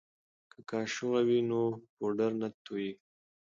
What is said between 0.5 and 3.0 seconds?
که قاشغه وي نو پوډر نه توییږي.